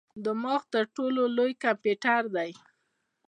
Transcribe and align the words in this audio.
دماغ 0.25 0.61
تر 0.73 0.83
ټولو 0.95 1.21
لوی 1.37 1.51
کمپیوټر 1.63 2.21
دی. 2.35 2.51